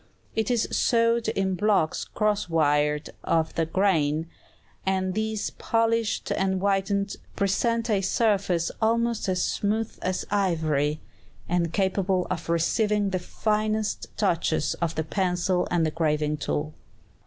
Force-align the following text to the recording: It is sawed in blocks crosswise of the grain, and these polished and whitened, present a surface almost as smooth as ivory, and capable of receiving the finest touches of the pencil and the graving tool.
It 0.35 0.49
is 0.49 0.67
sawed 0.71 1.27
in 1.27 1.53
blocks 1.53 2.05
crosswise 2.05 3.03
of 3.23 3.53
the 3.53 3.67
grain, 3.67 4.25
and 4.83 5.13
these 5.13 5.51
polished 5.51 6.31
and 6.31 6.59
whitened, 6.59 7.17
present 7.35 7.87
a 7.87 8.01
surface 8.01 8.71
almost 8.81 9.29
as 9.29 9.43
smooth 9.43 9.95
as 10.01 10.25
ivory, 10.31 11.01
and 11.47 11.71
capable 11.71 12.25
of 12.31 12.49
receiving 12.49 13.11
the 13.11 13.19
finest 13.19 14.07
touches 14.17 14.73
of 14.81 14.95
the 14.95 15.03
pencil 15.03 15.67
and 15.69 15.85
the 15.85 15.91
graving 15.91 16.35
tool. 16.35 16.73